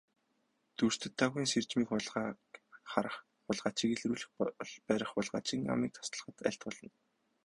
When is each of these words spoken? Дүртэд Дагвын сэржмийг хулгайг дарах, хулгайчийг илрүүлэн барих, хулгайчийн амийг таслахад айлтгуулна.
Дүртэд 0.77 1.13
Дагвын 1.19 1.47
сэржмийг 1.51 1.89
хулгайг 1.91 2.37
дарах, 2.91 3.15
хулгайчийг 3.45 3.91
илрүүлэн 3.95 4.31
барих, 4.89 5.09
хулгайчийн 5.13 5.63
амийг 5.73 5.91
таслахад 5.95 6.37
айлтгуулна. 6.47 6.89